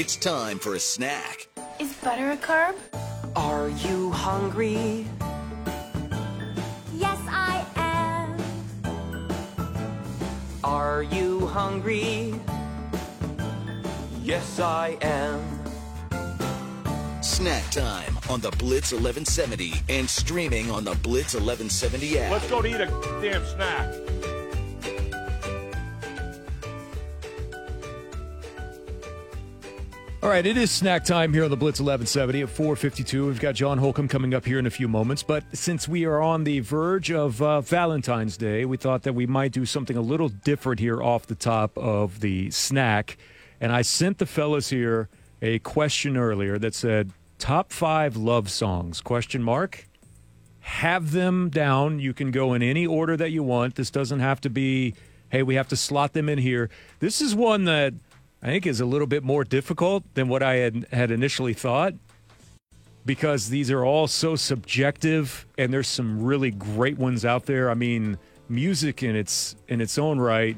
[0.00, 1.46] It's time for a snack.
[1.78, 2.74] Is butter a carb?
[3.36, 5.04] Are you hungry?
[6.94, 8.34] Yes, I am.
[10.64, 12.34] Are you hungry?
[14.22, 15.42] Yes, I am.
[17.22, 22.32] Snack time on the Blitz 1170 and streaming on the Blitz 1170 app.
[22.32, 22.86] Let's go to eat a
[23.20, 24.29] damn snack.
[30.22, 33.28] All right, it is snack time here on the Blitz 1170 at 4:52.
[33.28, 36.20] We've got John Holcomb coming up here in a few moments, but since we are
[36.20, 40.02] on the verge of uh, Valentine's Day, we thought that we might do something a
[40.02, 43.16] little different here off the top of the snack.
[43.62, 45.08] And I sent the fellas here
[45.40, 49.88] a question earlier that said top 5 love songs question mark.
[50.60, 51.98] Have them down.
[51.98, 53.76] You can go in any order that you want.
[53.76, 54.92] This doesn't have to be
[55.30, 56.68] hey, we have to slot them in here.
[56.98, 57.94] This is one that
[58.42, 61.94] I think is a little bit more difficult than what I had had initially thought
[63.04, 67.70] because these are all so subjective and there's some really great ones out there.
[67.70, 68.18] I mean,
[68.48, 70.56] music in its in its own right,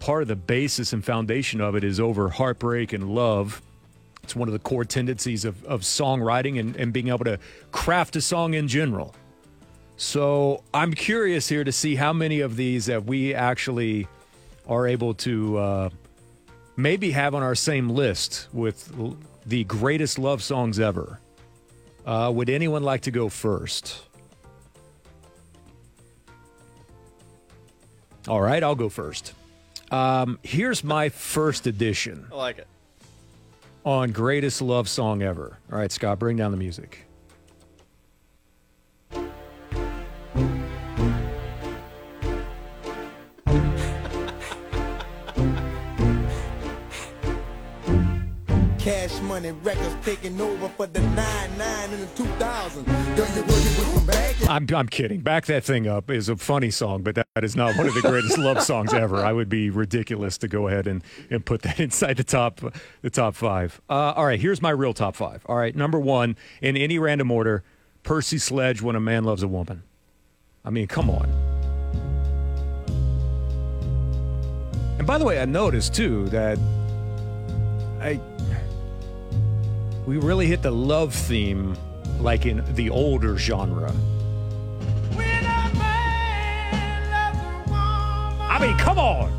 [0.00, 3.62] part of the basis and foundation of it is over heartbreak and love.
[4.22, 7.38] It's one of the core tendencies of, of songwriting and, and being able to
[7.72, 9.14] craft a song in general.
[9.96, 14.08] So I'm curious here to see how many of these that we actually
[14.66, 15.90] are able to uh,
[16.76, 21.20] maybe have on our same list with l- the greatest love songs ever.
[22.06, 24.02] Uh, would anyone like to go first?
[28.28, 29.34] All right, I'll go first.
[29.90, 32.66] Um, here's my first edition I like it.
[33.84, 35.58] on greatest love song ever.
[35.70, 37.03] All right, Scott, bring down the music.
[49.52, 52.84] Records taking over for the 99 in the 2000.
[52.84, 54.36] Girl, you working with some bag.
[54.48, 55.20] I'm, I'm kidding.
[55.20, 57.94] Back that thing up is a funny song, but that, that is not one of
[57.94, 59.24] the greatest love songs ever.
[59.24, 62.60] I would be ridiculous to go ahead and, and put that inside the top
[63.02, 63.80] the top five.
[63.90, 65.44] Uh, all right, here's my real top five.
[65.46, 67.62] All right, number one in any random order,
[68.02, 69.82] Percy Sledge, "When a Man Loves a Woman."
[70.64, 71.28] I mean, come on.
[74.98, 76.58] And by the way, I noticed too that
[78.00, 78.18] I
[80.06, 81.76] we really hit the love theme
[82.20, 83.92] like in the older genre.
[88.46, 89.32] I mean, come on.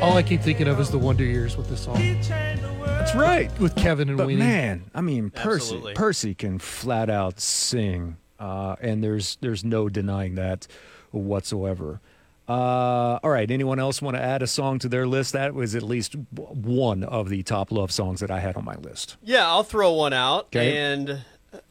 [0.00, 3.56] All I keep thinking of is the Wonder Years with this song That's right.
[3.60, 4.38] with Kevin and But Weenie.
[4.38, 5.94] man, I mean, Percy, Absolutely.
[5.94, 10.66] Percy can flat out sing, uh, and there's there's no denying that
[11.12, 12.00] whatsoever.
[12.48, 15.32] Uh, all right, anyone else want to add a song to their list?
[15.32, 18.74] That was at least one of the top love songs that I had on my
[18.76, 19.16] list.
[19.22, 20.46] Yeah, I'll throw one out.
[20.46, 20.76] Okay.
[20.76, 21.22] And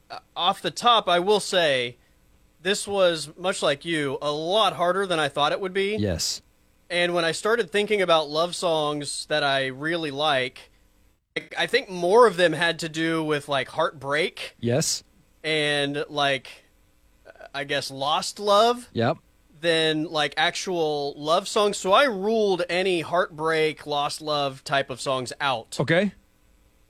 [0.10, 1.98] uh, off the top, I will say
[2.62, 5.98] this was much like you, a lot harder than I thought it would be.
[5.98, 6.42] Yes.
[6.90, 10.70] And when I started thinking about love songs that I really like,
[11.38, 15.04] I- I think more of them had to do with like heartbreak Yes.
[15.44, 16.50] and like
[17.54, 19.18] I guess lost love Yep.
[19.62, 21.78] Than like actual love songs.
[21.78, 25.78] So I ruled any heartbreak, lost love type of songs out.
[25.80, 26.12] Okay.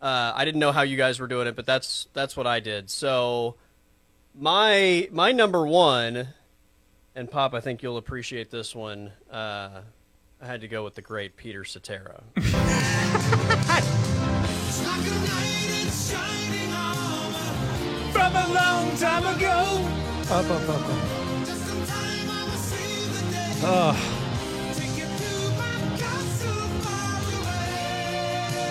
[0.01, 2.59] Uh, I didn't know how you guys were doing it, but that's that's what I
[2.59, 2.89] did.
[2.89, 3.55] So
[4.33, 6.29] my my number one,
[7.15, 9.11] and Pop, I think you'll appreciate this one.
[9.29, 9.81] Uh,
[10.41, 12.23] I had to go with the great Peter Cetera.
[18.11, 19.87] From a long time ago.
[20.31, 21.20] Up, up, up, up.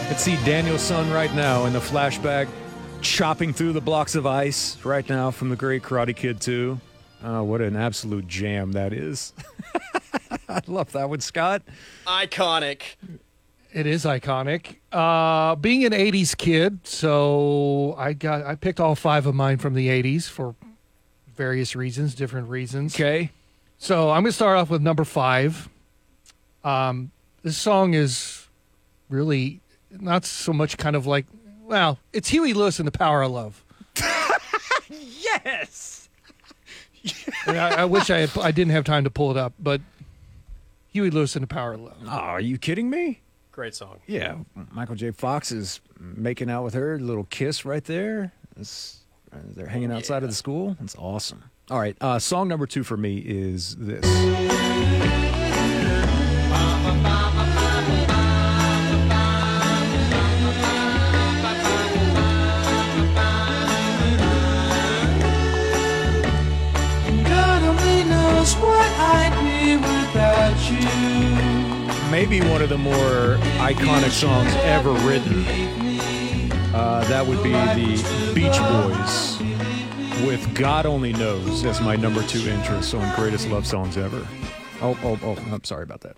[0.09, 2.49] Could see Daniel-san right now in the flashback
[3.01, 6.81] chopping through the blocks of ice right now from the great Karate Kid 2.
[7.23, 9.33] Oh, what an absolute jam that is.
[10.49, 11.63] I love that one, Scott.
[12.07, 12.83] Iconic.
[13.73, 14.79] It is iconic.
[14.91, 19.75] Uh, being an '80s kid, so I got I picked all five of mine from
[19.75, 20.57] the '80s for
[21.37, 22.97] various reasons, different reasons.
[22.97, 23.31] Okay.
[23.83, 25.67] So I'm going to start off with number five.
[26.63, 27.11] Um,
[27.43, 28.47] this song is
[29.09, 29.61] really
[29.91, 31.25] not so much kind of like,
[31.63, 33.65] well, it's Huey Lewis and the Power of Love.
[34.89, 36.09] Yes.
[37.47, 39.81] And I, I wish I had, I didn't have time to pull it up, but
[40.93, 41.97] Huey Lewis and the Power of Love.
[42.05, 43.23] Oh, are you kidding me?
[43.53, 44.01] Great song.
[44.07, 44.37] Yeah.
[44.73, 45.11] Michael J.
[45.13, 48.33] Fox is making out with her, little kiss right there.
[48.59, 48.99] It's,
[49.33, 50.77] uh, they're hanging outside of the school.
[50.83, 51.45] It's awesome.
[51.71, 51.97] All right.
[52.01, 54.05] Uh, song number two for me is this.
[72.11, 75.45] Maybe one of the more iconic songs ever written.
[76.75, 79.30] Uh, that would be the Beach Boys
[80.27, 84.27] with God Only Knows as my number two interest on greatest love songs ever.
[84.83, 86.17] Oh, oh, oh, I'm sorry about that.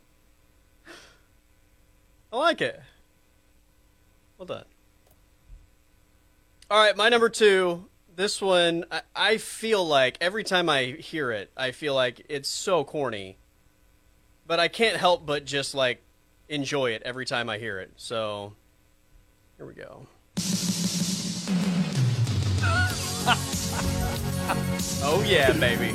[2.33, 2.81] I like it.
[4.39, 4.65] Well done.
[6.71, 7.87] All right, my number two.
[8.15, 12.49] This one, I, I feel like every time I hear it, I feel like it's
[12.49, 13.39] so corny.
[14.47, 16.03] But I can't help but just like
[16.49, 17.93] enjoy it every time I hear it.
[17.97, 18.55] So
[19.57, 20.07] here we go.
[25.05, 25.93] Oh yeah, baby.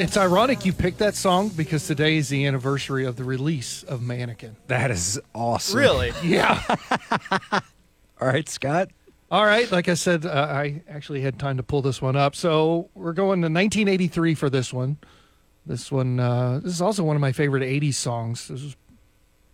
[0.00, 4.00] It's ironic you picked that song because today is the anniversary of the release of
[4.00, 4.56] Mannequin.
[4.68, 5.78] that is awesome.
[5.78, 6.12] Really?
[6.24, 6.58] Yeah.
[7.52, 8.88] All right, Scott.
[9.30, 9.70] All right.
[9.70, 12.34] Like I said, uh, I actually had time to pull this one up.
[12.34, 14.96] So we're going to 1983 for this one.
[15.66, 18.48] This one, uh, this is also one of my favorite 80s songs.
[18.48, 18.76] This is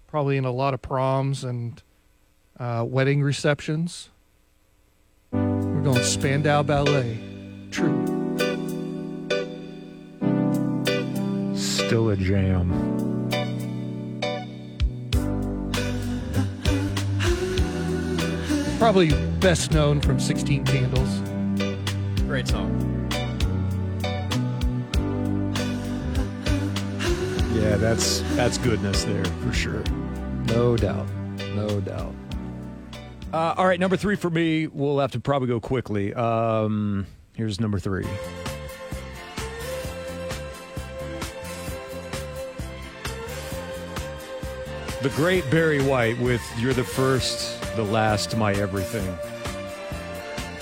[0.07, 1.83] probably in a lot of proms and
[2.61, 4.11] uh, wedding receptions.
[5.33, 7.19] We're going Spandau Ballet.
[7.73, 8.16] True.
[11.77, 12.71] Still a jam.
[18.79, 21.21] Probably best known from 16 Candles.
[22.23, 22.73] Great song.
[27.53, 29.85] Yeah, that's that's goodness there for sure.
[30.47, 31.07] No doubt.
[31.55, 32.15] No doubt.
[33.35, 34.67] Uh, all right, number three for me.
[34.67, 36.15] We'll have to probably go quickly.
[36.15, 38.07] Um, here's number three.
[45.07, 49.07] The great Barry White with You're the First, the Last, My Everything.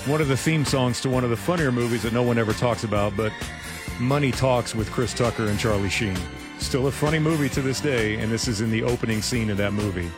[0.06, 2.52] One of the theme songs to one of the funnier movies that no one ever
[2.52, 3.32] talks about, but
[3.98, 6.18] Money Talks with Chris Tucker and Charlie Sheen.
[6.58, 9.56] Still a funny movie to this day, and this is in the opening scene of
[9.56, 10.10] that movie.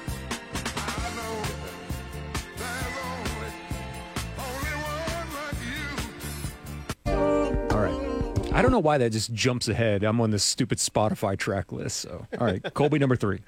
[8.53, 10.03] I don't know why that just jumps ahead.
[10.03, 11.99] I'm on this stupid Spotify track list.
[12.01, 13.39] So, all right, Colby number three.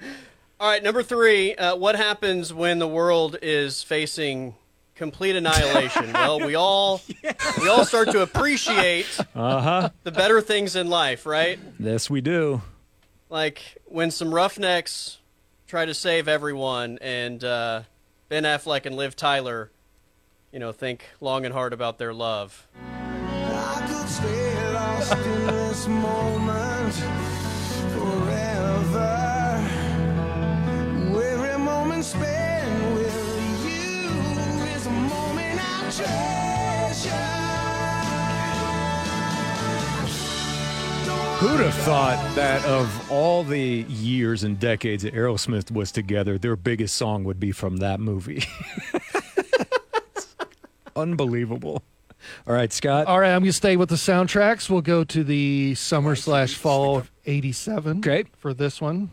[0.59, 1.55] All right, number three.
[1.55, 4.55] Uh, what happens when the world is facing
[4.95, 6.11] complete annihilation?
[6.13, 7.01] well, we all
[7.61, 9.89] we all start to appreciate Uh-huh.
[10.03, 11.57] the better things in life, right?
[11.79, 12.61] Yes, we do.
[13.29, 15.19] Like when some roughnecks
[15.67, 17.83] try to save everyone, and uh,
[18.27, 19.71] Ben Affleck and Liv Tyler,
[20.51, 22.67] you know, think long and hard about their love.
[41.39, 46.57] Who'd have thought that of all the years and decades that Aerosmith was together, their
[46.57, 48.43] biggest song would be from that movie?
[50.97, 51.81] Unbelievable.
[52.45, 53.07] All right, Scott.
[53.07, 54.69] All right, I'm going to stay with the soundtracks.
[54.69, 58.25] We'll go to the summer slash fall of 87 Okay.
[58.37, 59.09] for this one.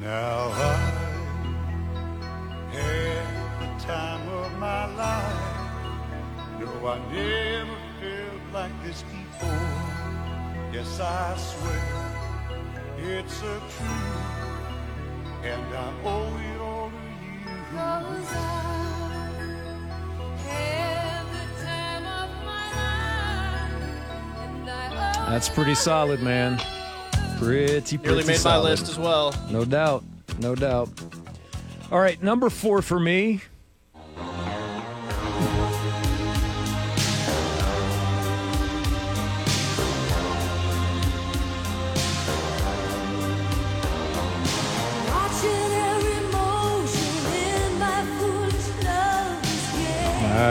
[0.00, 0.76] Now I
[2.72, 6.58] had the time of my life.
[6.58, 9.91] No, I never felt like this before.
[10.72, 11.82] Yes, I swear
[12.98, 13.82] it's a truth,
[15.44, 18.52] and I owe it all to you.
[25.28, 26.58] That's pretty solid, man.
[27.38, 28.62] Pretty, pretty Nearly made solid.
[28.64, 29.34] my list as well.
[29.50, 30.04] No doubt.
[30.38, 30.90] No doubt.
[31.90, 33.40] All right, number four for me.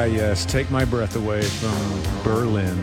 [0.02, 0.46] Ah, yes.
[0.48, 1.78] Take my breath away from
[2.24, 2.76] Berlin.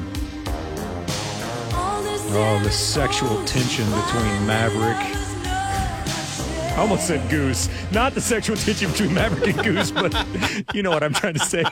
[2.31, 4.97] Oh, the sexual tension between Maverick.
[5.45, 7.69] I almost said Goose.
[7.91, 10.15] Not the sexual tension between Maverick and Goose, but
[10.75, 11.65] you know what I'm trying to say.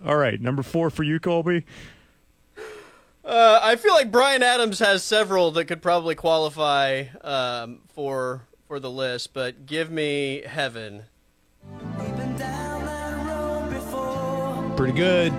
[0.04, 1.64] All right, number four for you, Colby.
[3.24, 8.78] Uh, I feel like Bryan Adams has several that could probably qualify um, for for
[8.78, 11.04] the list, but give me Heaven.
[14.76, 15.32] Pretty good.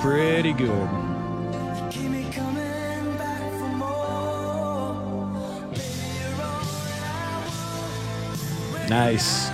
[0.00, 0.88] Pretty good.
[8.88, 9.50] Nice.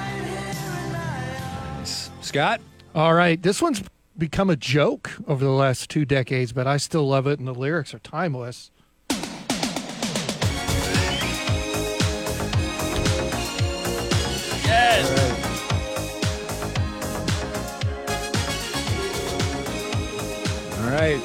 [0.94, 2.10] Nice.
[2.20, 2.60] Scott?
[2.94, 3.82] All right, this one's
[4.16, 7.54] become a joke over the last two decades, but I still love it, and the
[7.54, 8.70] lyrics are timeless.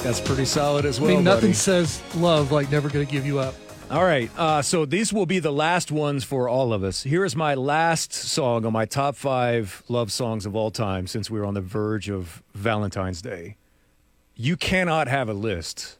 [0.03, 1.11] That's pretty solid as well.
[1.11, 1.53] I mean, nothing buddy.
[1.53, 3.55] says love like never gonna give you up.
[3.89, 7.03] All right, uh, so these will be the last ones for all of us.
[7.03, 11.29] Here is my last song on my top five love songs of all time since
[11.29, 13.55] we were on the verge of Valentine's Day.
[14.35, 15.97] You cannot have a list.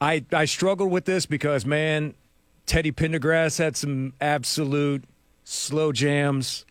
[0.00, 2.14] I I struggled with this because man,
[2.66, 5.04] Teddy Pendergrass had some absolute
[5.44, 6.66] slow jams.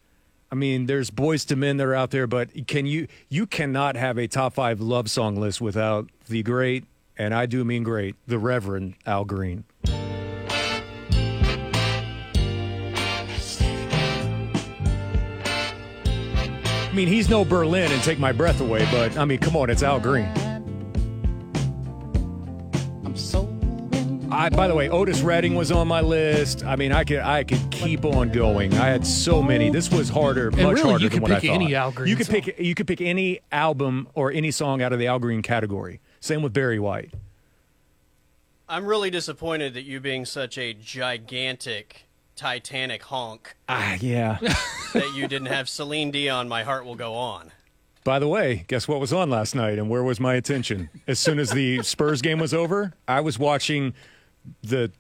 [0.53, 3.95] I mean, there's Boyz II Men that are out there, but can you you cannot
[3.95, 6.85] have a top five love song list without the great,
[7.17, 9.63] and I do mean great, the Reverend Al Green.
[16.83, 19.71] I mean, he's no Berlin and take my breath away, but I mean, come on,
[19.71, 20.31] it's Al Green.
[24.33, 26.65] I, by the way, Otis Redding was on my list.
[26.65, 28.73] I mean, I could I could keep on going.
[28.73, 29.69] I had so many.
[29.69, 31.55] This was harder, much really, harder you than could what I pick thought.
[31.55, 32.41] any Al Green You could song.
[32.41, 35.99] pick you could pick any album or any song out of the Al Green category.
[36.19, 37.13] Same with Barry White.
[38.67, 44.39] I'm really disappointed that you being such a gigantic Titanic honk Ah, yeah.
[44.93, 47.51] that you didn't have Celine Dion My Heart Will Go On.
[48.03, 50.89] By the way, guess what was on last night and where was my attention?
[51.07, 53.93] As soon as the Spurs game was over, I was watching
[54.61, 54.91] the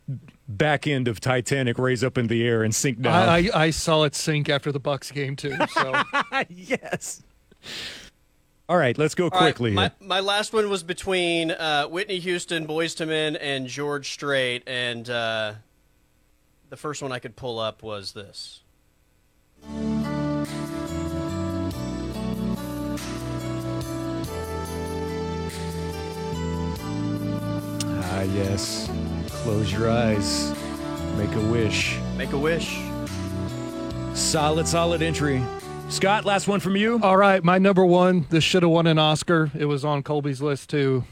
[0.47, 3.29] back end of Titanic raise up in the air and sink down.
[3.29, 5.55] I, I, I saw it sink after the Bucks game too.
[5.73, 6.03] So
[6.49, 7.21] yes.
[8.69, 9.71] All right, let's go All right, quickly.
[9.71, 14.63] my, my last one was between uh, Whitney Houston, Boyz II Men, and George Strait,
[14.65, 15.53] and uh,
[16.69, 18.61] the first one I could pull up was this.
[28.05, 28.89] Ah, yes.
[29.43, 30.53] Close your eyes.
[31.17, 31.97] Make a wish.
[32.17, 32.79] Make a wish.
[34.13, 35.43] Solid, solid entry.
[35.89, 36.99] Scott, last one from you.
[37.03, 38.25] all right, my number one.
[38.29, 39.51] This should have won an Oscar.
[39.53, 41.03] It was on Colby's list too.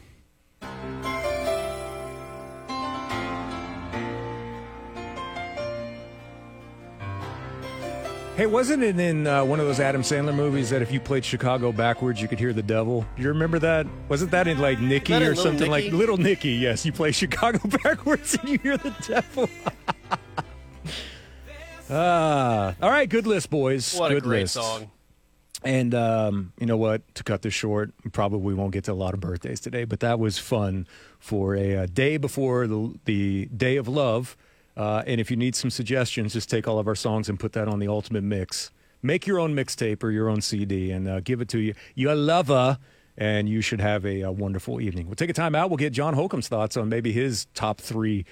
[8.41, 11.23] Hey, wasn't it in uh, one of those Adam Sandler movies that if you played
[11.23, 13.05] Chicago backwards, you could hear the devil?
[13.15, 13.85] You remember that?
[14.09, 16.53] Wasn't that in like Nicky or something like Little Nicky?
[16.53, 19.47] Yes, you play Chicago backwards and you hear the devil.
[21.87, 23.93] Ah, all right, good list, boys.
[23.93, 24.53] What good a great list.
[24.55, 24.89] song.
[25.63, 27.03] And um, you know what?
[27.15, 29.99] To cut this short, we probably won't get to a lot of birthdays today, but
[29.99, 30.87] that was fun
[31.19, 34.35] for a, uh day before the, the day of love.
[34.81, 37.53] Uh, and if you need some suggestions, just take all of our songs and put
[37.53, 38.71] that on the ultimate mix.
[39.03, 42.15] Make your own mixtape or your own CD and uh, give it to you, your
[42.15, 42.79] lover,
[43.15, 45.05] and you should have a, uh wonderful evening.
[45.05, 45.69] We'll take a time out.
[45.69, 48.25] We'll get John Holcomb's thoughts on maybe his top three